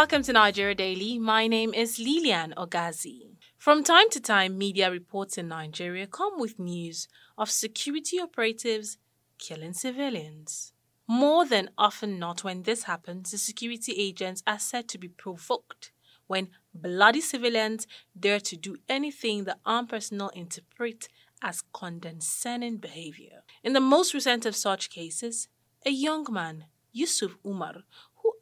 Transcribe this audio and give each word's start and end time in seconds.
welcome 0.00 0.22
to 0.22 0.30
Nigeria 0.34 0.74
Daily. 0.74 1.18
My 1.18 1.46
name 1.46 1.72
is 1.72 1.98
Lilian 1.98 2.52
Ogazi. 2.58 3.30
From 3.56 3.82
time 3.82 4.10
to 4.10 4.20
time, 4.20 4.58
media 4.58 4.90
reports 4.90 5.38
in 5.38 5.48
Nigeria 5.48 6.06
come 6.06 6.38
with 6.38 6.58
news 6.58 7.08
of 7.38 7.50
security 7.50 8.20
operatives 8.20 8.98
killing 9.38 9.72
civilians. 9.72 10.74
More 11.08 11.46
than 11.46 11.70
often 11.78 12.18
not, 12.18 12.44
when 12.44 12.64
this 12.64 12.82
happens, 12.82 13.30
the 13.30 13.38
security 13.38 13.94
agents 13.96 14.42
are 14.46 14.58
said 14.58 14.86
to 14.90 14.98
be 14.98 15.08
provoked 15.08 15.92
when 16.26 16.50
bloody 16.74 17.22
civilians 17.22 17.86
dare 18.20 18.40
to 18.40 18.54
do 18.54 18.76
anything 18.90 19.44
the 19.44 19.56
armed 19.64 19.88
personnel 19.88 20.28
interpret 20.34 21.08
as 21.40 21.62
condescending 21.72 22.76
behavior. 22.76 23.44
In 23.64 23.72
the 23.72 23.80
most 23.80 24.12
recent 24.12 24.44
of 24.44 24.56
such 24.56 24.90
cases, 24.90 25.48
a 25.86 25.90
young 25.90 26.26
man, 26.30 26.66
Yusuf 26.92 27.36
Umar, 27.46 27.84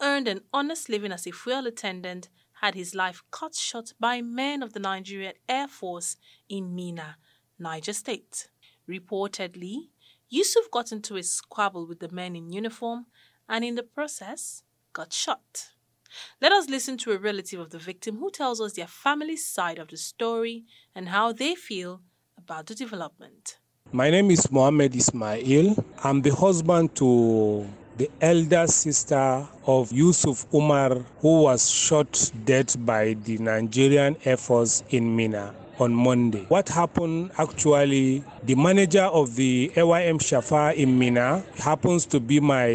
earned 0.01 0.29
an 0.29 0.41
honest 0.53 0.89
living 0.89 1.12
as 1.12 1.27
a 1.27 1.33
fuel 1.33 1.66
attendant, 1.66 2.29
had 2.61 2.75
his 2.75 2.95
life 2.95 3.23
cut 3.30 3.55
short 3.55 3.93
by 4.01 4.23
men 4.23 4.62
of 4.62 4.73
the 4.73 4.80
Nigerian 4.80 5.34
Air 5.48 5.69
Force 5.69 6.17
in 6.48 6.75
Minna, 6.75 7.17
Niger 7.59 7.93
State. 7.93 8.48
Reportedly, 8.89 9.89
Yusuf 10.29 10.70
got 10.70 10.93
into 10.93 11.17
a 11.17 11.23
squabble 11.23 11.87
with 11.87 12.01
the 12.01 12.09
men 12.11 12.37
in 12.37 12.53
uniform 12.53 13.07
and 13.48 13.65
in 13.65 13.75
the 13.75 13.83
process 13.83 14.62
got 14.93 15.12
shot. 15.12 15.70
Let 16.41 16.53
us 16.53 16.69
listen 16.69 16.97
to 16.98 17.12
a 17.12 17.19
relative 17.19 17.61
of 17.61 17.70
the 17.70 17.79
victim 17.79 18.19
who 18.19 18.31
tells 18.31 18.61
us 18.61 18.75
their 18.75 18.87
family's 18.87 19.45
side 19.47 19.79
of 19.79 19.89
the 19.89 19.97
story 19.97 20.65
and 20.95 21.09
how 21.09 21.33
they 21.33 21.55
feel 21.55 22.03
about 22.39 22.67
the 22.67 22.75
development. 22.75 23.59
My 23.92 24.11
name 24.11 24.31
is 24.31 24.51
Mohammed 24.51 24.95
Ismail. 24.97 25.77
I'm 26.03 26.23
the 26.23 26.34
husband 26.34 26.95
to 26.97 27.67
the 27.97 28.11
elder 28.20 28.67
sister 28.67 29.47
of 29.67 29.92
Yusuf 29.92 30.47
Umar, 30.53 30.97
who 31.20 31.42
was 31.42 31.70
shot 31.70 32.31
dead 32.45 32.75
by 32.84 33.14
the 33.25 33.39
Nigerian 33.39 34.17
Air 34.25 34.36
Force 34.36 34.83
in 34.91 35.14
Minna 35.14 35.55
on 35.78 35.95
Monday. 35.95 36.45
What 36.48 36.69
happened 36.69 37.31
actually, 37.39 38.25
the 38.42 38.55
manager 38.56 39.03
of 39.05 39.36
the 39.36 39.70
AYM 39.77 40.19
Shafa 40.19 40.75
in 40.75 40.98
Minna 40.98 41.45
happens 41.56 42.05
to 42.06 42.20
be 42.20 42.41
my 42.41 42.67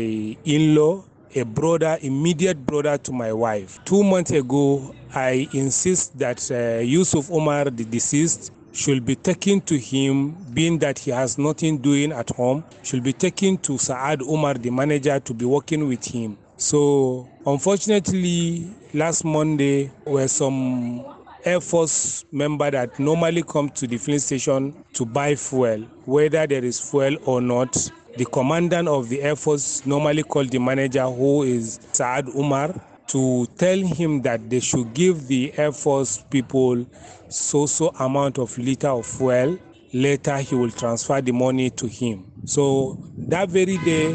in 0.45 0.75
law, 0.75 1.03
a 1.35 1.43
brother, 1.43 1.97
immediate 2.01 2.65
brother 2.65 2.97
to 2.99 3.11
my 3.11 3.33
wife. 3.33 3.79
Two 3.85 4.03
months 4.03 4.31
ago, 4.31 4.95
I 5.13 5.47
insist 5.53 6.17
that 6.19 6.49
uh, 6.51 6.79
Yusuf 6.81 7.29
Umar, 7.29 7.65
the 7.65 7.83
deceased, 7.83 8.51
should 8.79 9.05
be 9.05 9.13
taken 9.13 9.59
to 9.59 9.77
him, 9.77 10.31
being 10.53 10.79
that 10.79 10.97
he 10.97 11.11
has 11.11 11.37
nothing 11.37 11.77
doing 11.77 12.13
at 12.13 12.29
home, 12.29 12.63
should 12.81 13.03
be 13.03 13.11
taken 13.11 13.57
to 13.57 13.77
Saad 13.77 14.21
Umar, 14.21 14.53
the 14.53 14.69
manager, 14.69 15.19
to 15.19 15.33
be 15.33 15.43
working 15.43 15.85
with 15.85 16.05
him. 16.05 16.37
So, 16.55 17.27
unfortunately, 17.45 18.69
last 18.93 19.25
Monday 19.25 19.91
were 20.05 20.29
some 20.29 21.03
Air 21.43 21.59
Force 21.59 22.23
member 22.31 22.71
that 22.71 22.97
normally 22.99 23.43
come 23.43 23.69
to 23.71 23.85
the 23.85 23.97
filling 23.97 24.21
station 24.21 24.73
to 24.93 25.05
buy 25.05 25.35
fuel, 25.35 25.81
whether 26.05 26.47
there 26.47 26.63
is 26.63 26.79
fuel 26.79 27.17
or 27.25 27.41
not. 27.41 27.91
The 28.15 28.25
commandant 28.25 28.87
of 28.87 29.09
the 29.09 29.21
Air 29.21 29.35
Force 29.35 29.85
normally 29.85 30.23
called 30.23 30.51
the 30.51 30.59
manager, 30.59 31.03
who 31.03 31.43
is 31.43 31.81
Saad 31.91 32.29
Umar, 32.29 32.73
to 33.09 33.45
tell 33.57 33.77
him 33.79 34.21
that 34.21 34.49
they 34.49 34.59
should 34.59 34.93
give 34.93 35.27
the 35.27 35.53
Air 35.57 35.71
Force 35.71 36.23
people 36.29 36.85
so 37.29 37.65
so 37.65 37.89
amount 37.99 38.37
of 38.39 38.57
liter 38.57 38.89
of 38.89 39.05
fuel. 39.05 39.57
Later, 39.91 40.37
he 40.37 40.53
will 40.53 40.69
transfer 40.69 41.19
the 41.19 41.31
money 41.31 41.71
to 41.71 41.87
him. 41.87 42.31
So 42.45 43.03
that 43.17 43.49
very 43.49 43.77
day, 43.79 44.13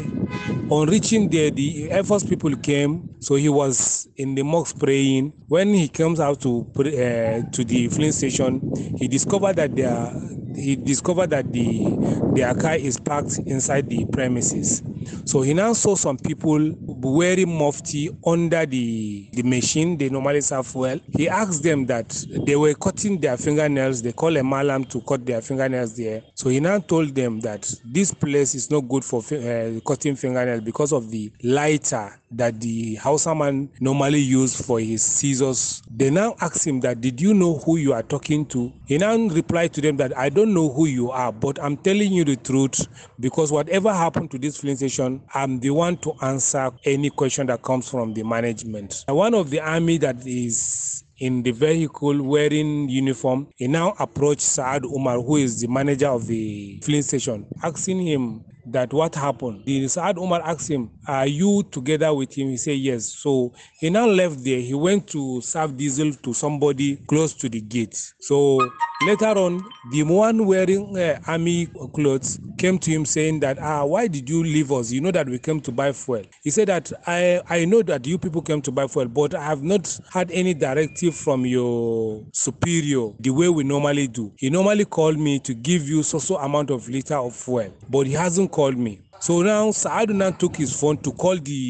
on 0.69 0.87
reaching 0.89 1.29
there, 1.29 1.51
the 1.51 1.91
Air 1.91 2.03
Force 2.03 2.23
people 2.23 2.55
came. 2.55 3.09
So 3.19 3.35
he 3.35 3.49
was 3.49 4.07
in 4.15 4.35
the 4.35 4.43
mosque 4.43 4.79
praying. 4.79 5.33
When 5.47 5.73
he 5.73 5.89
comes 5.89 6.21
out 6.21 6.39
to 6.41 6.65
uh, 6.79 7.51
to 7.51 7.63
the 7.65 7.89
filling 7.89 8.13
station, 8.13 8.61
he 8.97 9.09
discovered 9.09 9.57
that 9.57 9.75
there 9.75 10.13
he 10.55 10.77
discovered 10.77 11.31
that 11.31 11.51
the 11.51 12.31
their 12.33 12.55
car 12.55 12.75
is 12.75 12.97
parked 12.97 13.37
inside 13.39 13.89
the 13.89 14.05
premises. 14.05 14.81
So 15.25 15.41
he 15.41 15.53
now 15.53 15.73
saw 15.73 15.95
some 15.95 16.17
people 16.17 16.73
wearing 16.79 17.57
mufti 17.57 18.09
under 18.25 18.65
the, 18.65 19.29
the 19.33 19.43
machine 19.43 19.97
they 19.97 20.09
normally 20.09 20.41
serve 20.41 20.73
well. 20.75 20.99
He 21.15 21.29
asked 21.29 21.63
them 21.63 21.85
that 21.87 22.09
they 22.45 22.55
were 22.55 22.73
cutting 22.73 23.19
their 23.19 23.37
fingernails. 23.37 24.01
They 24.01 24.13
call 24.13 24.35
a 24.37 24.43
malam 24.43 24.85
to 24.85 25.01
cut 25.01 25.25
their 25.25 25.41
fingernails 25.41 25.95
there. 25.95 26.23
So 26.33 26.49
he 26.49 26.59
now 26.59 26.79
told 26.79 27.15
them 27.15 27.39
that 27.41 27.71
this 27.83 28.13
place 28.13 28.55
is 28.55 28.69
not 28.71 28.81
good 28.81 29.03
for 29.03 29.21
uh, 29.21 29.79
cutting 29.85 30.15
fingernails 30.15 30.61
because 30.61 30.91
of 30.91 31.09
the 31.09 31.31
lighter 31.43 32.19
that 32.37 32.59
the 32.59 32.95
Hausa 32.95 33.33
normally 33.79 34.19
use 34.19 34.59
for 34.59 34.79
his 34.79 35.03
scissors. 35.03 35.81
They 35.89 36.09
now 36.09 36.35
asked 36.41 36.65
him 36.65 36.79
that, 36.81 37.01
did 37.01 37.19
you 37.21 37.33
know 37.33 37.57
who 37.59 37.77
you 37.77 37.93
are 37.93 38.03
talking 38.03 38.45
to? 38.47 38.71
He 38.85 38.97
now 38.97 39.15
replied 39.15 39.73
to 39.73 39.81
them 39.81 39.97
that, 39.97 40.17
I 40.17 40.29
don't 40.29 40.53
know 40.53 40.69
who 40.69 40.85
you 40.85 41.11
are, 41.11 41.31
but 41.31 41.61
I'm 41.61 41.77
telling 41.77 42.11
you 42.11 42.23
the 42.23 42.35
truth 42.35 42.87
because 43.19 43.51
whatever 43.51 43.93
happened 43.93 44.31
to 44.31 44.37
this 44.39 44.57
filling 44.57 44.77
station, 44.77 45.21
I'm 45.33 45.59
the 45.59 45.71
one 45.71 45.97
to 45.97 46.13
answer 46.21 46.71
any 46.83 47.09
question 47.09 47.47
that 47.47 47.61
comes 47.61 47.89
from 47.89 48.13
the 48.13 48.23
management. 48.23 49.03
One 49.07 49.33
of 49.33 49.49
the 49.49 49.59
army 49.59 49.97
that 49.99 50.25
is 50.25 51.03
in 51.17 51.43
the 51.43 51.51
vehicle 51.51 52.21
wearing 52.21 52.89
uniform, 52.89 53.47
he 53.55 53.67
now 53.67 53.95
approached 53.99 54.41
Saad 54.41 54.83
Umar, 54.83 55.21
who 55.21 55.37
is 55.37 55.61
the 55.61 55.67
manager 55.67 56.07
of 56.07 56.27
the 56.27 56.79
filling 56.83 57.03
station, 57.03 57.45
asking 57.63 58.05
him 58.05 58.43
that 58.67 58.91
what 58.93 59.15
happened. 59.15 59.63
The 59.65 59.87
Saad 59.87 60.17
Umar 60.17 60.41
asked 60.43 60.69
him, 60.69 60.89
Are 61.07 61.27
you 61.27 61.63
together 61.71 62.13
with 62.13 62.33
him? 62.37 62.49
He 62.49 62.57
said, 62.57 62.77
Yes. 62.77 63.13
So 63.13 63.53
he 63.79 63.89
now 63.89 64.07
left 64.07 64.43
there. 64.43 64.59
He 64.59 64.73
went 64.73 65.07
to 65.07 65.41
serve 65.41 65.77
diesel 65.77 66.13
to 66.13 66.33
somebody 66.33 66.97
close 67.07 67.33
to 67.35 67.49
the 67.49 67.61
gate. 67.61 67.95
So 68.19 68.59
later 69.05 69.27
on, 69.37 69.63
the 69.91 70.03
one 70.03 70.45
wearing 70.45 70.97
uh, 70.97 71.19
army 71.27 71.67
clothes 71.93 72.39
came 72.57 72.79
to 72.79 72.91
him 72.91 73.05
saying 73.05 73.39
that, 73.41 73.57
Ah, 73.61 73.83
why 73.85 74.07
did 74.07 74.29
you 74.29 74.43
leave 74.43 74.71
us? 74.71 74.91
You 74.91 75.01
know 75.01 75.11
that 75.11 75.27
we 75.27 75.39
came 75.39 75.59
to 75.61 75.71
buy 75.71 75.91
fuel. 75.91 76.23
He 76.43 76.49
said 76.49 76.67
that 76.69 76.91
I, 77.05 77.41
I 77.49 77.65
know 77.65 77.81
that 77.83 78.05
you 78.07 78.17
people 78.17 78.41
came 78.41 78.61
to 78.63 78.71
buy 78.71 78.87
fuel, 78.87 79.07
but 79.07 79.35
I 79.35 79.43
have 79.43 79.63
not 79.63 79.99
had 80.11 80.31
any 80.31 80.53
directive 80.53 81.15
from 81.15 81.45
your 81.45 82.23
superior 82.33 83.09
the 83.19 83.29
way 83.29 83.49
we 83.49 83.63
normally 83.63 84.07
do. 84.07 84.31
He 84.37 84.49
normally 84.49 84.85
called 84.85 85.19
me 85.19 85.39
to 85.39 85.53
give 85.53 85.87
you 85.87 86.03
so 86.03 86.19
so 86.19 86.37
amount 86.37 86.69
of 86.71 86.87
liter 86.89 87.15
of 87.15 87.35
fuel, 87.35 87.73
but 87.89 88.07
he 88.07 88.13
hasn't 88.13 88.51
called 88.57 88.77
me. 88.77 88.93
So 89.19 89.41
now 89.41 89.71
Saad 89.71 90.11
Umar 90.11 90.31
took 90.31 90.55
his 90.63 90.71
phone 90.79 90.97
to 91.05 91.11
call 91.11 91.37
the 91.51 91.61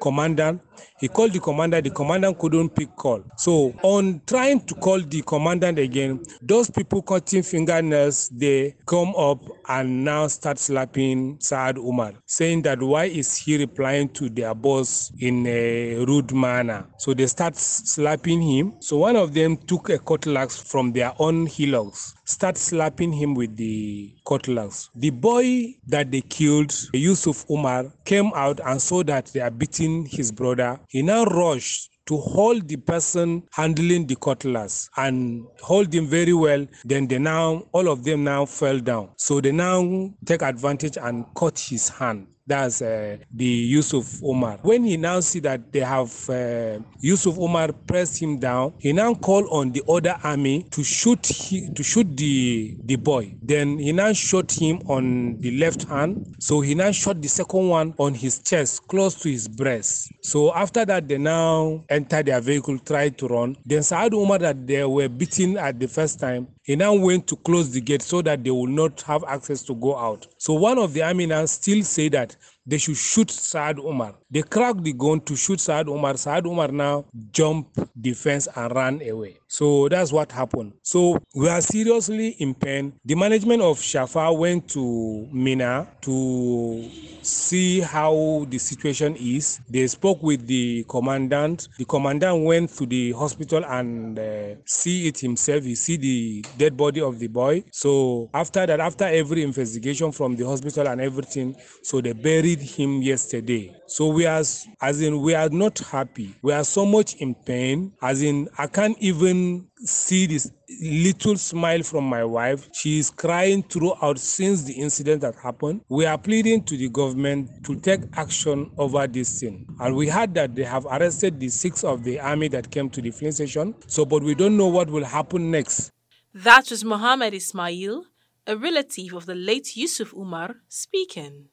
commandant. 0.00 0.60
He 0.98 1.08
called 1.08 1.32
the 1.32 1.40
commander, 1.40 1.80
the 1.80 1.90
commander 1.90 2.32
couldn't 2.32 2.70
pick 2.70 2.94
call. 2.96 3.22
So 3.36 3.74
on 3.82 4.20
trying 4.26 4.60
to 4.66 4.74
call 4.74 5.00
the 5.00 5.22
commandant 5.22 5.78
again, 5.78 6.24
those 6.42 6.70
people 6.70 7.02
cutting 7.02 7.42
fingernails, 7.42 8.28
they 8.30 8.76
come 8.86 9.14
up 9.16 9.44
and 9.68 10.04
now 10.04 10.26
start 10.28 10.58
slapping 10.58 11.38
Saad 11.40 11.78
Umar, 11.78 12.14
saying 12.26 12.62
that 12.62 12.82
why 12.82 13.04
is 13.04 13.36
he 13.36 13.58
replying 13.58 14.08
to 14.10 14.28
their 14.28 14.54
boss 14.54 15.12
in 15.18 15.46
a 15.46 15.96
rude 16.04 16.32
manner? 16.32 16.86
So 16.98 17.14
they 17.14 17.26
start 17.26 17.56
slapping 17.56 18.42
him. 18.42 18.74
So 18.80 18.98
one 18.98 19.16
of 19.16 19.34
them 19.34 19.56
took 19.56 19.90
a 19.90 19.98
cutlass 19.98 20.56
from 20.56 20.92
their 20.92 21.12
own 21.18 21.46
hillocks 21.46 22.16
start 22.26 22.58
slapping 22.58 23.12
him 23.12 23.34
with 23.34 23.56
the 23.56 24.12
cutlass. 24.26 24.90
The 24.96 25.10
boy 25.10 25.76
that 25.86 26.10
they 26.10 26.20
killed, 26.22 26.74
Yusuf 26.92 27.48
Umar, 27.48 27.92
came 28.04 28.32
out 28.34 28.60
and 28.64 28.82
saw 28.82 29.02
that 29.04 29.26
they 29.26 29.40
are 29.40 29.50
beating 29.50 30.04
his 30.06 30.32
brother. 30.32 30.65
He 30.88 31.02
now 31.02 31.24
rushed 31.24 31.90
to 32.06 32.16
hold 32.16 32.68
the 32.68 32.76
person 32.76 33.42
handling 33.52 34.06
the 34.06 34.16
cutlass 34.16 34.88
and 34.96 35.44
hold 35.60 35.92
him 35.92 36.06
very 36.06 36.32
well. 36.32 36.66
Then 36.84 37.06
they 37.08 37.18
now, 37.18 37.64
all 37.72 37.88
of 37.88 38.04
them 38.04 38.24
now 38.24 38.46
fell 38.46 38.78
down. 38.78 39.10
So 39.16 39.40
they 39.40 39.52
now 39.52 40.10
take 40.24 40.42
advantage 40.42 40.96
and 40.96 41.24
cut 41.34 41.58
his 41.58 41.88
hand. 41.88 42.28
That's 42.46 42.80
uh, 42.80 43.16
the 43.32 43.44
Yusuf 43.44 44.22
Umar. 44.22 44.58
When 44.62 44.84
he 44.84 44.96
now 44.96 45.18
see 45.20 45.40
that 45.40 45.72
they 45.72 45.80
have 45.80 46.30
uh, 46.30 46.78
Yusuf 47.00 47.36
Umar 47.38 47.72
pressed 47.72 48.22
him 48.22 48.38
down, 48.38 48.74
he 48.78 48.92
now 48.92 49.14
called 49.14 49.46
on 49.50 49.72
the 49.72 49.82
other 49.88 50.16
army 50.22 50.62
to 50.70 50.84
shoot 50.84 51.26
he, 51.26 51.68
to 51.74 51.82
shoot 51.82 52.16
the 52.16 52.76
the 52.84 52.96
boy. 52.96 53.34
Then 53.42 53.78
he 53.78 53.92
now 53.92 54.12
shot 54.12 54.52
him 54.52 54.78
on 54.88 55.40
the 55.40 55.58
left 55.58 55.84
hand. 55.88 56.36
So 56.38 56.60
he 56.60 56.74
now 56.74 56.92
shot 56.92 57.20
the 57.20 57.28
second 57.28 57.68
one 57.68 57.94
on 57.98 58.14
his 58.14 58.38
chest, 58.38 58.86
close 58.86 59.14
to 59.22 59.30
his 59.30 59.48
breast. 59.48 60.12
So 60.22 60.54
after 60.54 60.84
that, 60.84 61.08
they 61.08 61.18
now 61.18 61.84
entered 61.88 62.26
their 62.26 62.40
vehicle, 62.40 62.78
tried 62.78 63.18
to 63.18 63.26
run. 63.26 63.56
Then 63.66 63.82
Saad 63.82 64.14
Umar 64.14 64.38
that 64.38 64.66
they 64.66 64.84
were 64.84 65.08
beaten 65.08 65.56
at 65.58 65.80
the 65.80 65.88
first 65.88 66.20
time, 66.20 66.46
he 66.66 66.74
now 66.74 66.92
went 66.92 67.28
to 67.28 67.36
close 67.36 67.70
the 67.70 67.80
gate 67.80 68.02
so 68.02 68.20
that 68.22 68.42
they 68.42 68.50
will 68.50 68.66
not 68.66 69.00
have 69.02 69.22
access 69.28 69.62
to 69.62 69.74
go 69.76 69.96
out. 69.96 70.26
So 70.36 70.52
one 70.52 70.78
of 70.78 70.94
the 70.94 71.02
now 71.24 71.46
still 71.46 71.84
say 71.84 72.08
that 72.08 72.34
they 72.66 72.78
should 72.78 72.96
shoot 72.96 73.30
Saad 73.30 73.78
Umar. 73.78 74.14
They 74.30 74.42
cracked 74.42 74.82
the 74.82 74.92
gun 74.92 75.20
to 75.20 75.36
shoot 75.36 75.60
Saad 75.60 75.88
Umar. 75.88 76.16
Saad 76.16 76.46
Umar 76.46 76.68
now 76.68 77.04
jumped 77.30 77.78
the 77.94 78.12
fence 78.12 78.48
and 78.54 78.74
ran 78.74 79.02
away. 79.08 79.36
So 79.48 79.88
that's 79.88 80.12
what 80.12 80.32
happened. 80.32 80.72
So 80.82 81.18
we 81.34 81.48
are 81.48 81.60
seriously 81.60 82.30
in 82.38 82.54
pain. 82.54 82.92
The 83.04 83.14
management 83.14 83.62
of 83.62 83.78
Shafa 83.78 84.36
went 84.36 84.68
to 84.70 85.28
Minna 85.32 85.86
to 86.02 86.90
see 87.22 87.80
how 87.80 88.46
the 88.48 88.58
situation 88.58 89.16
is. 89.16 89.60
They 89.68 89.86
spoke 89.86 90.22
with 90.22 90.46
the 90.46 90.84
commandant. 90.88 91.68
The 91.78 91.84
commandant 91.84 92.44
went 92.44 92.70
to 92.76 92.86
the 92.86 93.12
hospital 93.12 93.64
and 93.64 94.18
uh, 94.18 94.54
see 94.64 95.08
it 95.08 95.18
himself. 95.18 95.64
He 95.64 95.74
see 95.74 95.96
the 95.96 96.44
dead 96.56 96.76
body 96.76 97.00
of 97.00 97.18
the 97.18 97.28
boy. 97.28 97.64
So 97.72 98.28
after 98.34 98.66
that, 98.66 98.80
after 98.80 99.04
every 99.04 99.42
investigation 99.42 100.12
from 100.12 100.36
the 100.36 100.46
hospital 100.46 100.88
and 100.88 101.00
everything, 101.00 101.56
so 101.82 102.00
they 102.00 102.12
buried 102.12 102.55
him 102.60 103.02
yesterday. 103.02 103.74
So 103.86 104.08
we 104.08 104.26
are, 104.26 104.42
as 104.80 105.00
in, 105.00 105.20
we 105.20 105.34
are 105.34 105.48
not 105.48 105.78
happy. 105.78 106.34
We 106.42 106.52
are 106.52 106.64
so 106.64 106.84
much 106.84 107.14
in 107.16 107.34
pain. 107.34 107.92
As 108.02 108.22
in, 108.22 108.48
I 108.58 108.66
can't 108.66 108.96
even 108.98 109.68
see 109.84 110.26
this 110.26 110.50
little 110.80 111.36
smile 111.36 111.82
from 111.82 112.04
my 112.04 112.24
wife. 112.24 112.68
She 112.72 112.98
is 112.98 113.10
crying 113.10 113.62
throughout 113.62 114.18
since 114.18 114.64
the 114.64 114.72
incident 114.72 115.20
that 115.20 115.34
happened. 115.36 115.82
We 115.88 116.06
are 116.06 116.18
pleading 116.18 116.64
to 116.64 116.76
the 116.76 116.88
government 116.88 117.64
to 117.64 117.76
take 117.76 118.00
action 118.14 118.70
over 118.76 119.06
this 119.06 119.40
thing. 119.40 119.66
And 119.80 119.94
we 119.94 120.08
heard 120.08 120.34
that 120.34 120.54
they 120.54 120.64
have 120.64 120.86
arrested 120.86 121.38
the 121.38 121.48
six 121.48 121.84
of 121.84 122.04
the 122.04 122.20
army 122.20 122.48
that 122.48 122.70
came 122.70 122.90
to 122.90 123.00
the 123.00 123.10
filling 123.10 123.32
station. 123.32 123.74
So, 123.86 124.04
but 124.04 124.22
we 124.22 124.34
don't 124.34 124.56
know 124.56 124.68
what 124.68 124.90
will 124.90 125.04
happen 125.04 125.50
next. 125.50 125.92
That 126.34 126.70
was 126.70 126.84
Mohammed 126.84 127.32
Ismail, 127.32 128.04
a 128.46 128.56
relative 128.56 129.14
of 129.14 129.26
the 129.26 129.34
late 129.34 129.76
Yusuf 129.76 130.12
Umar, 130.12 130.56
speaking. 130.68 131.48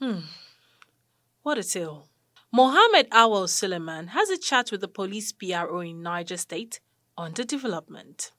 Hmm. 0.00 0.20
What 1.42 1.58
a 1.58 1.62
tale. 1.62 2.08
Mohammed 2.50 3.08
Awal 3.12 3.46
Suleiman 3.48 4.08
has 4.08 4.30
a 4.30 4.38
chat 4.38 4.70
with 4.72 4.80
the 4.80 4.88
police 4.88 5.30
PRO 5.30 5.80
in 5.80 6.02
Niger 6.02 6.38
State 6.38 6.80
under 7.18 7.44
development. 7.44 8.32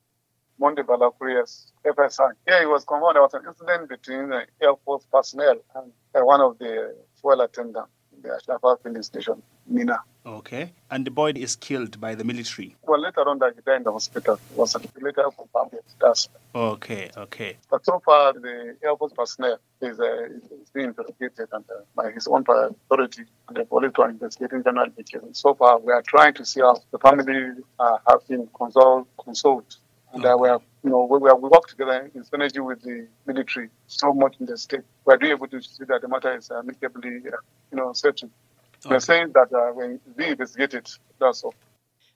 Monday 0.60 0.82
Bala 0.82 1.12
Kuryas, 1.12 1.72
FSI. 1.86 2.32
Yeah, 2.48 2.64
it 2.64 2.66
was 2.66 2.84
confirmed 2.84 3.16
there 3.16 3.22
was 3.22 3.34
an 3.36 3.44
incident 3.48 3.90
between 3.90 4.30
the 4.30 4.46
Air 4.60 4.74
Force 4.84 5.06
personnel 5.12 5.58
and 5.76 5.92
uh, 6.16 6.26
one 6.26 6.42
of 6.42 6.58
the 6.58 6.96
fuel 7.20 7.42
attendants 7.42 7.92
in 8.12 8.24
the 8.24 8.30
Ashafa 8.30 8.82
filling 8.82 9.04
station, 9.04 9.44
Minna. 9.68 10.00
Okay. 10.24 10.72
And 10.92 11.06
the 11.06 11.12
boy 11.12 11.32
is 11.36 11.56
killed 11.56 12.00
by 12.00 12.14
the 12.14 12.24
military. 12.24 12.76
Well, 12.84 13.02
later 13.02 13.28
on, 13.28 13.40
that 13.40 13.54
he 13.56 13.62
died 13.62 13.78
in 13.78 13.84
the 13.84 13.92
hospital. 13.92 14.36
It 14.36 14.58
was 14.58 14.76
later 15.02 15.26
confirmed 15.36 15.74
it. 15.74 15.86
That's 16.00 16.30
Okay, 16.54 17.10
okay. 17.18 17.58
But 17.70 17.86
so 17.86 18.02
far, 18.06 18.34
the 18.34 18.76
Air 18.84 18.96
Force 18.98 19.14
personnel 19.14 19.58
is, 19.82 20.00
uh, 20.00 20.26
is 20.26 20.70
being 20.74 20.88
investigated 20.88 21.48
and, 21.52 21.64
uh, 21.70 21.82
by 21.96 22.12
his 22.12 22.28
own 22.28 22.44
authority 22.48 23.24
and 23.48 23.58
the 23.58 23.66
police 23.66 23.94
are 23.98 24.10
investigating 24.10 24.64
general 24.64 24.90
details. 24.90 25.40
So 25.40 25.56
far, 25.56 25.80
we 25.80 25.92
are 25.92 26.04
trying 26.04 26.34
to 26.36 26.46
see 26.46 26.60
how 26.60 26.78
the 26.92 27.00
family 27.00 27.64
uh, 27.80 27.98
have 28.08 28.28
been 28.28 28.48
consult, 28.54 29.08
consult 29.24 29.78
and 30.14 30.26
uh, 30.26 30.36
we 30.38 30.50
are, 30.50 30.62
you 30.84 30.90
know, 30.90 31.06
we, 31.06 31.20
we, 31.20 31.30
are, 31.30 31.36
we 31.36 31.48
work 31.48 31.68
together 31.68 32.12
in 32.14 32.24
synergy 32.24 32.64
with 32.64 32.82
the 32.82 33.08
military 33.26 33.70
so 33.88 34.14
much 34.14 34.36
in 34.40 34.46
the 34.46 34.58
state. 34.58 34.82
We 35.06 35.14
are 35.14 35.24
able 35.24 35.48
to 35.48 35.62
see 35.62 35.86
that 35.86 36.02
the 36.02 36.08
matter 36.08 36.36
is 36.36 36.52
amicably, 36.52 37.18
uh, 37.28 37.38
you 37.72 37.78
know, 37.78 37.94
settled. 37.94 38.32
Okay. 38.86 38.96
We're 38.96 39.00
saying 39.00 39.32
that 39.34 39.54
uh, 39.54 39.72
when 39.74 40.00
we 40.18 40.28
investigate 40.28 40.74
it, 40.74 40.98
that's 41.20 41.44
all. 41.44 41.54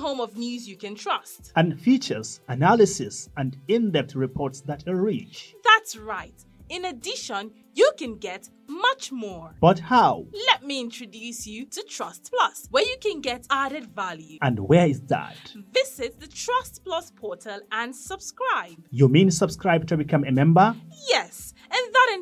Home 0.00 0.20
of 0.20 0.34
news 0.34 0.66
you 0.66 0.76
can 0.78 0.94
trust. 0.94 1.52
And 1.56 1.78
features, 1.78 2.40
analysis, 2.48 3.28
and 3.36 3.56
in 3.68 3.90
depth 3.90 4.14
reports 4.14 4.62
that 4.62 4.88
are 4.88 4.96
rich. 4.96 5.54
That's 5.62 5.94
right. 5.94 6.34
In 6.70 6.86
addition, 6.86 7.50
you 7.74 7.90
can 7.98 8.16
get 8.16 8.48
much 8.68 9.12
more. 9.12 9.54
But 9.60 9.78
how? 9.78 10.26
Let 10.46 10.64
me 10.64 10.80
introduce 10.80 11.46
you 11.46 11.66
to 11.66 11.82
Trust 11.82 12.30
Plus, 12.32 12.68
where 12.70 12.84
you 12.84 12.96
can 13.00 13.20
get 13.20 13.46
added 13.50 13.86
value. 13.94 14.38
And 14.40 14.58
where 14.60 14.86
is 14.86 15.00
that? 15.02 15.36
Visit 15.72 16.20
the 16.20 16.28
Trust 16.28 16.82
Plus 16.84 17.10
portal 17.10 17.60
and 17.72 17.94
subscribe. 17.94 18.78
You 18.90 19.08
mean 19.08 19.30
subscribe 19.30 19.86
to 19.88 19.96
become 19.96 20.24
a 20.24 20.32
member? 20.32 20.74
Yes, 21.08 21.29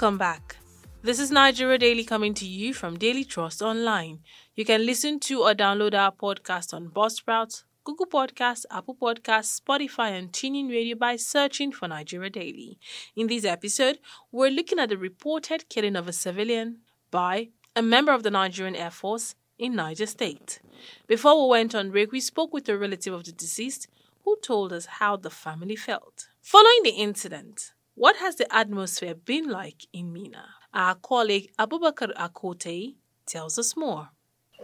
Welcome 0.00 0.16
back. 0.16 0.56
This 1.02 1.18
is 1.18 1.32
Nigeria 1.32 1.76
Daily 1.76 2.04
coming 2.04 2.32
to 2.34 2.46
you 2.46 2.72
from 2.72 3.00
Daily 3.00 3.24
Trust 3.24 3.60
Online. 3.60 4.20
You 4.54 4.64
can 4.64 4.86
listen 4.86 5.18
to 5.18 5.42
or 5.42 5.54
download 5.54 5.92
our 5.92 6.12
podcast 6.12 6.72
on 6.72 6.90
Buzzsprout, 6.90 7.64
Google 7.82 8.06
Podcasts, 8.06 8.64
Apple 8.70 8.94
Podcasts, 8.94 9.60
Spotify, 9.60 10.16
and 10.16 10.30
TuneIn 10.30 10.70
Radio 10.70 10.94
by 10.94 11.16
searching 11.16 11.72
for 11.72 11.88
Nigeria 11.88 12.30
Daily. 12.30 12.78
In 13.16 13.26
this 13.26 13.44
episode, 13.44 13.98
we're 14.30 14.52
looking 14.52 14.78
at 14.78 14.90
the 14.90 14.96
reported 14.96 15.68
killing 15.68 15.96
of 15.96 16.06
a 16.06 16.12
civilian 16.12 16.78
by 17.10 17.48
a 17.74 17.82
member 17.82 18.12
of 18.12 18.22
the 18.22 18.30
Nigerian 18.30 18.76
Air 18.76 18.92
Force 18.92 19.34
in 19.58 19.74
Niger 19.74 20.06
State. 20.06 20.60
Before 21.08 21.42
we 21.42 21.50
went 21.50 21.74
on 21.74 21.90
break, 21.90 22.12
we 22.12 22.20
spoke 22.20 22.52
with 22.52 22.68
a 22.68 22.78
relative 22.78 23.14
of 23.14 23.24
the 23.24 23.32
deceased 23.32 23.88
who 24.24 24.38
told 24.44 24.72
us 24.72 24.86
how 24.86 25.16
the 25.16 25.30
family 25.30 25.74
felt. 25.74 26.28
Following 26.40 26.84
the 26.84 26.90
incident, 26.90 27.72
what 27.98 28.14
has 28.18 28.36
the 28.36 28.46
atmosphere 28.54 29.16
been 29.16 29.48
like 29.48 29.84
in 29.92 30.12
Minna? 30.12 30.44
Our 30.72 30.94
colleague 30.94 31.50
Abubakar 31.58 32.14
Akote 32.14 32.94
tells 33.26 33.58
us 33.58 33.76
more. 33.76 34.08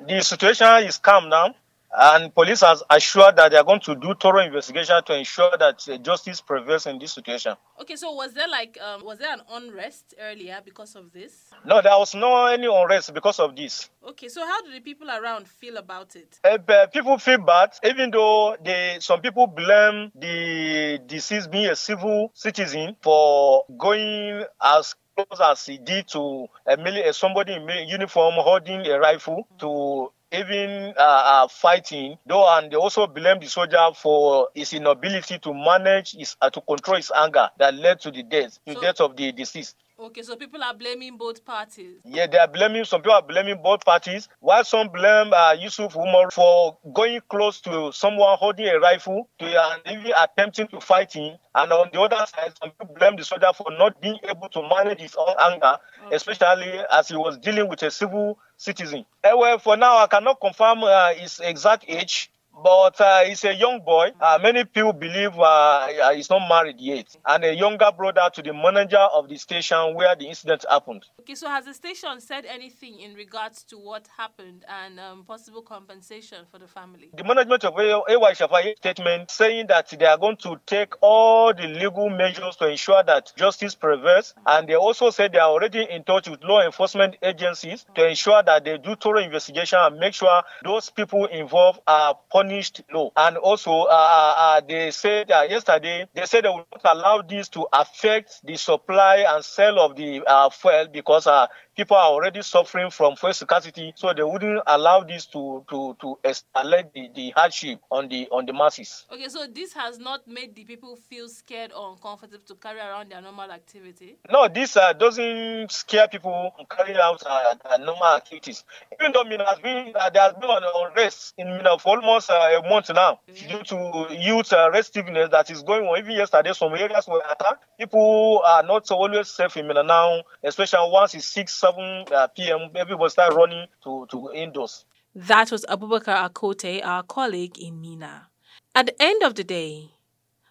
The 0.07 0.21
situation 0.21 0.85
is 0.85 0.99
calm 0.99 1.29
now. 1.29 1.57
And 1.97 2.35
police 2.35 2.61
has 2.63 2.83
assured 2.91 3.37
that 3.37 3.53
they 3.53 3.57
are 3.57 3.65
going 3.65 3.81
to 3.81 3.95
do 3.95 4.15
thorough 4.21 4.45
investigation 4.45 4.97
to 5.05 5.17
ensure 5.17 5.51
that 5.59 5.89
uh, 5.89 5.97
justice 5.99 6.41
prevails 6.41 6.87
in 6.87 6.99
this 6.99 7.13
situation. 7.13 7.55
Okay, 7.81 7.95
so 7.95 8.13
was 8.13 8.35
there 8.35 8.49
like 8.49 8.77
um, 8.81 9.05
was 9.05 9.19
there 9.19 9.33
an 9.33 9.43
unrest 9.53 10.15
earlier 10.21 10.61
because 10.65 10.97
of 10.97 11.13
this? 11.13 11.51
No, 11.65 11.81
there 11.83 11.97
was 11.97 12.15
no 12.15 12.47
any 12.47 12.67
unrest 12.67 13.15
because 13.15 13.39
of 13.39 13.55
this. 13.55 13.91
Okay, 14.05 14.29
so 14.29 14.45
how 14.45 14.61
do 14.63 14.73
the 14.73 14.81
people 14.81 15.09
around 15.09 15.47
feel 15.47 15.77
about 15.77 16.17
it? 16.17 16.41
Uh, 16.43 16.87
people 16.93 17.17
feel 17.19 17.39
bad, 17.39 17.71
even 17.85 18.11
though 18.11 18.57
they 18.65 18.97
some 19.01 19.21
people 19.21 19.47
blame 19.47 20.11
the 20.17 21.01
deceased 21.07 21.51
being 21.51 21.67
a 21.67 21.77
civil 21.77 22.33
citizen 22.35 22.97
for 23.03 23.65
going 23.79 24.45
as 24.61 24.97
close 25.17 25.41
as 25.41 25.67
he 25.67 25.79
did 25.79 26.09
to 26.09 26.49
a 26.67 27.13
somebody 27.13 27.55
in 27.55 27.69
uniform 27.89 28.35
holding 28.39 28.85
a 28.87 28.99
rifle 28.99 29.47
to 29.59 30.11
even 30.35 30.95
uh, 30.97 31.00
uh, 31.00 31.49
fighting, 31.49 32.19
though, 32.26 32.47
and 32.57 32.71
they 32.71 32.76
also 32.76 33.07
blame 33.07 33.41
the 33.41 33.47
soldier 33.47 33.88
for 33.95 34.49
his 34.55 34.73
inability 34.73 35.38
to 35.38 35.55
manage 35.55 36.12
his 36.12 36.37
uh, 36.41 36.50
to 36.50 36.61
control 36.61 36.97
his 36.97 37.12
anger 37.14 37.49
that 37.59 37.75
led 37.75 38.00
to 38.00 38.11
the 38.11 38.23
death, 38.23 38.59
the 38.67 38.75
so, 38.75 38.81
death 38.81 39.00
of 39.00 39.17
the 39.17 39.33
deceased. 39.33 39.76
Okay, 39.97 40.23
so 40.23 40.35
people 40.35 40.63
are 40.63 40.75
blaming 40.75 41.17
both 41.17 41.45
parties. 41.45 42.01
Yeah, 42.05 42.27
they 42.27 42.39
are 42.39 42.49
blaming. 42.49 42.85
Some 42.85 43.01
people 43.01 43.15
are 43.15 43.23
blaming 43.23 43.63
both 43.63 43.85
parties. 43.85 44.29
While 44.41 44.65
some 44.65 44.89
blame 44.89 45.33
uh, 45.33 45.53
Yusuf 45.59 45.95
Umar 45.95 46.33
for 46.33 46.77
going 46.93 47.21
close 47.29 47.61
to 47.61 47.93
someone 47.93 48.37
holding 48.37 48.67
a 48.67 48.81
rifle 48.81 49.29
to 49.39 49.47
uh, 49.47 49.77
and 49.87 49.99
even 50.01 50.13
attempting 50.21 50.67
to 50.69 50.81
fight 50.81 51.13
him. 51.13 51.37
And 51.55 51.73
on 51.73 51.91
the 51.93 52.01
other 52.01 52.27
side, 52.27 52.55
some 52.61 52.73
people 52.73 52.97
blame 52.99 53.15
the 53.15 53.25
soldier 53.25 53.53
for 53.55 53.71
not 53.71 54.01
being 54.01 54.19
able 54.29 54.49
to 54.49 54.63
manage 54.69 55.01
his 55.01 55.15
own 55.15 55.35
anger, 55.41 55.77
okay. 56.07 56.17
especially 56.17 56.81
as 56.91 57.09
he 57.09 57.17
was 57.17 57.39
dealing 57.39 57.69
with 57.69 57.81
a 57.85 57.91
civil 57.93 58.37
citizen. 58.57 59.05
Anyway, 59.23 59.57
for 59.63 59.77
now, 59.77 59.99
I 59.99 60.09
cannot 60.09 60.41
confirm 60.41 60.83
uh, 60.83 61.15
his 61.15 61.39
exact 61.39 61.85
age 61.87 62.33
but 62.63 63.01
uh, 63.01 63.25
he's 63.25 63.45
a 63.45 63.55
young 63.55 63.81
boy. 63.81 64.13
Uh, 64.21 64.39
many 64.41 64.65
people 64.65 64.93
believe 64.93 65.39
uh, 65.39 66.13
he's 66.13 66.31
not 66.31 66.49
married 66.49 66.77
yet, 66.79 67.17
and 67.27 67.45
a 67.45 67.55
younger 67.55 67.91
brother 67.97 68.29
to 68.33 68.43
the 68.43 68.53
manager 68.53 68.97
of 68.99 69.29
the 69.29 69.37
station 69.37 69.95
where 69.95 70.15
the 70.15 70.27
incident 70.27 70.65
happened. 70.71 71.05
Okay, 71.21 71.35
so 71.35 71.49
has 71.49 71.65
the 71.65 71.75
station 71.75 72.21
said 72.21 72.45
anything 72.45 73.01
in 73.01 73.15
regards 73.15 73.65
to 73.65 73.77
what 73.77 74.09
happened 74.17 74.65
and 74.69 75.01
um, 75.01 75.25
possible 75.25 75.63
compensation 75.63 76.45
for 76.51 76.59
the 76.59 76.69
family? 76.69 77.11
The 77.17 77.25
management 77.25 77.65
of 77.65 77.75
AY 77.79 78.35
Shafai 78.35 78.77
statement 78.77 79.31
saying 79.31 79.67
that 79.69 79.89
they 79.99 80.07
are 80.07 80.19
going 80.19 80.37
to 80.39 80.61
take 80.67 80.95
all 81.01 81.53
the 81.53 81.67
legal 81.67 82.09
measures 82.09 82.57
to 82.57 82.69
ensure 82.69 83.03
that 83.03 83.33
justice 83.37 83.75
prevails, 83.75 84.35
and 84.47 84.69
they 84.69 84.77
also 84.77 85.11
said 85.11 85.33
they 85.33 85.39
are 85.39 85.51
already 85.51 85.87
in 85.91 86.05
touch 86.05 86.29
with 86.29 86.43
law 86.45 86.63
enforcement 86.65 87.17
agencies 87.23 87.85
to 87.95 88.07
ensure 88.07 88.43
that 88.43 88.65
they 88.65 88.79
do 88.79 88.95
thorough 88.97 89.23
investigation 89.23 89.79
and 89.81 89.99
make 89.99 90.15
sure 90.15 90.43
those 90.63 90.91
people 90.91 91.27
involved 91.27 91.81
are 91.87 92.19
punished 92.31 92.44
punished 92.45 92.83
law. 92.93 93.11
And 93.17 93.37
also, 93.37 93.71
uh, 93.71 93.87
uh, 93.91 94.35
uh 94.37 94.61
they 94.67 94.91
said 94.91 95.31
uh, 95.31 95.47
yesterday, 95.49 96.07
they 96.15 96.27
said 96.27 96.45
they 96.45 96.49
will 96.49 96.67
not 96.73 96.97
allow 96.97 97.23
this 97.23 97.49
to 97.51 97.67
affect 97.73 98.41
the 98.45 98.57
supply 98.57 99.25
and 99.29 99.45
sale 99.45 99.79
of 99.79 99.97
the 99.97 100.23
uh, 100.27 100.51
fuel 100.51 100.89
because 100.93 101.27
uh, 101.27 101.47
people 101.77 101.97
are 101.97 102.11
already 102.11 102.43
suffering 102.43 102.91
from 102.91 103.17
fuel 103.17 103.33
scarcity, 103.33 103.93
so 103.97 104.13
they 104.13 104.23
wouldn't 104.23 104.63
allow 104.67 105.03
this 105.03 105.27
to 105.27 105.65
to 105.69 105.97
to 106.01 106.19
escalate 106.25 106.93
the, 106.93 107.11
the 107.15 107.31
hardship 107.31 107.81
on 107.91 108.09
the 108.09 108.29
on 108.31 108.47
the 108.47 108.53
masses. 108.53 109.07
Okay, 109.13 109.29
so 109.29 109.47
this 109.47 109.73
has 109.73 109.99
not 109.99 110.27
made 110.27 110.55
the 110.55 110.65
people 110.65 110.97
feel 110.97 111.29
scared 111.29 111.73
or 111.73 111.93
uncomfortable 111.93 112.45
to 112.47 112.55
carry 112.57 112.81
around 112.81 113.11
their 113.11 113.21
normal 113.21 113.51
activity. 113.51 114.17
No, 114.31 114.49
this 114.49 114.77
uh, 114.77 114.93
doesn't 114.93 115.71
scare 115.71 116.09
people 116.09 116.53
carrying 116.71 116.99
out 116.99 117.23
uh, 117.27 117.55
their 117.69 117.79
normal 117.79 118.17
activities. 118.17 118.65
Even 118.99 119.13
though 119.13 119.25
Minna 119.25 119.47
has 119.47 119.59
been 119.59 119.93
uh, 119.95 120.11
there 120.11 120.23
has 120.23 120.35
been 120.35 120.51
an 120.51 120.63
unrest 120.77 121.35
in 121.39 121.49
Minna 121.49 121.79
for 121.79 121.97
almost 121.97 122.31
uh, 122.35 122.61
a 122.61 122.69
month 122.69 122.91
now 122.95 123.21
okay. 123.31 123.49
due 123.49 123.62
to 123.62 124.07
youth 124.11 124.53
uh, 124.53 124.71
restiveness 124.73 125.31
that 125.31 125.50
is 125.50 125.62
going 125.62 125.85
on. 125.87 125.99
Even 125.99 126.12
yesterday, 126.12 126.53
some 126.53 126.73
areas 126.75 127.07
were 127.07 127.23
attacked. 127.31 127.64
People 127.79 128.43
are 128.45 128.62
not 128.62 128.91
always 128.91 129.29
safe 129.29 129.57
in 129.57 129.67
Minna 129.67 129.83
now, 129.83 130.23
especially 130.43 130.91
once 130.91 131.14
it's 131.14 131.26
six 131.26 131.55
7 131.55 132.05
uh, 132.12 132.26
p.m., 132.29 132.71
everybody 132.75 133.11
start 133.11 133.33
running 133.35 133.67
to, 133.83 134.07
to 134.11 134.31
indoors. 134.35 134.85
That 135.14 135.50
was 135.53 135.64
Abubakar 135.69 136.29
Akote, 136.29 136.85
our 136.85 137.03
colleague 137.05 137.59
in 137.59 137.81
Minna. 137.81 138.29
At 138.75 138.87
the 138.87 139.03
end 139.03 139.23
of 139.23 139.37
the 139.37 139.45
day, 139.45 139.93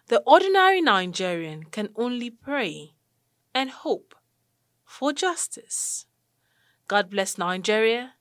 the 0.08 0.22
ordinary 0.26 0.80
Nigerian 0.80 1.64
can 1.64 1.90
only 1.96 2.30
pray 2.30 2.94
and 3.54 3.70
hope 3.70 4.14
for 4.84 5.12
justice. 5.12 6.06
God 6.88 7.10
bless 7.10 7.38
Nigeria 7.38 8.14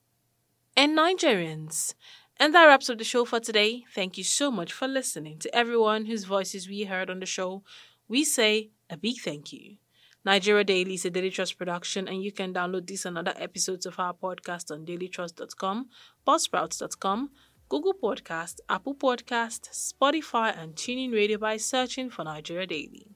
and 0.76 0.98
Nigerians. 0.98 1.94
And 2.40 2.54
that 2.54 2.66
wraps 2.66 2.90
up 2.90 2.98
the 2.98 3.04
show 3.04 3.26
for 3.26 3.40
today. 3.40 3.86
Thank 3.94 4.18
you 4.18 4.24
so 4.24 4.52
much 4.52 4.74
for 4.74 4.88
listening. 4.88 5.40
To 5.40 5.56
everyone 5.56 6.06
whose 6.06 6.24
voices 6.26 6.68
we 6.68 6.84
heard 6.84 7.10
on 7.10 7.20
the 7.20 7.26
show, 7.26 7.64
we 8.08 8.24
say 8.24 8.72
a 8.90 8.98
big 8.98 9.18
thank 9.20 9.54
you. 9.54 9.78
Nigeria 10.26 10.64
Daily 10.64 10.94
is 10.94 11.04
a 11.04 11.10
Daily 11.10 11.30
Trust 11.30 11.58
production, 11.58 12.08
and 12.08 12.24
you 12.24 12.32
can 12.32 12.54
download 12.54 12.88
this 12.88 13.04
and 13.06 13.18
other 13.18 13.34
episodes 13.36 13.86
of 13.86 14.00
our 14.00 14.14
podcast 14.14 14.72
on 14.72 14.86
dailytrust.com, 14.86 15.90
buzzsprouts.com, 16.26 17.30
Google 17.68 17.94
Podcast, 17.94 18.60
Apple 18.70 18.96
Podcast, 18.96 19.70
Spotify, 19.72 20.58
and 20.58 20.76
TuneIn 20.76 21.12
Radio 21.12 21.38
by 21.38 21.58
searching 21.58 22.10
for 22.10 22.24
Nigeria 22.24 22.66
Daily. 22.66 23.08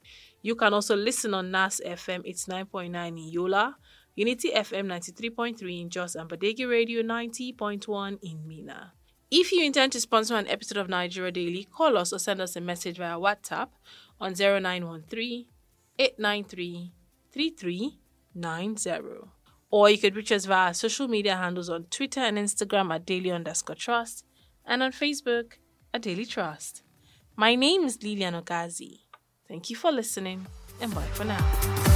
You 0.41 0.55
can 0.55 0.73
also 0.73 0.97
listen 0.97 1.33
on 1.33 1.49
NAS 1.49 1.79
FM, 1.85 2.23
it's 2.25 2.45
9.9 2.45 3.07
in 3.07 3.17
Yola, 3.17 3.77
Unity 4.15 4.51
FM 4.51 4.87
93.3 4.87 5.81
in 5.81 5.89
Jos, 5.89 6.15
and 6.15 6.29
Badeggi 6.29 6.69
Radio 6.69 7.03
90.1 7.03 8.19
in 8.21 8.47
Minna. 8.47 8.93
If 9.29 9.51
you 9.51 9.65
intend 9.65 9.91
to 9.91 9.99
sponsor 9.99 10.35
an 10.35 10.47
episode 10.47 10.77
of 10.77 10.87
Nigeria 10.87 11.31
Daily, 11.31 11.65
call 11.65 11.97
us 11.97 12.13
or 12.13 12.19
send 12.19 12.39
us 12.39 12.55
a 12.55 12.61
message 12.61 12.97
via 12.97 13.17
WhatsApp 13.17 13.67
on 14.21 14.33
0913 14.33 15.45
893 15.99 16.93
3390. 17.33 19.27
Or 19.69 19.89
you 19.89 19.97
could 19.97 20.15
reach 20.15 20.31
us 20.31 20.45
via 20.45 20.73
social 20.73 21.09
media 21.09 21.35
handles 21.35 21.69
on 21.69 21.85
Twitter 21.85 22.21
and 22.21 22.37
Instagram 22.37 22.93
at 22.95 23.05
daily 23.05 23.31
underscore 23.31 23.75
trust 23.75 24.23
and 24.65 24.81
on 24.81 24.93
Facebook 24.93 25.53
at 25.93 26.03
Daily 26.03 26.25
Trust. 26.25 26.83
My 27.35 27.55
name 27.55 27.83
is 27.83 28.01
Lilian 28.01 28.33
Ogazi. 28.33 28.99
Thank 29.45 29.69
you 29.69 29.75
for 29.75 29.91
listening 29.91 30.47
and 30.79 30.95
bye 30.95 31.01
for 31.13 31.25
now. 31.25 31.86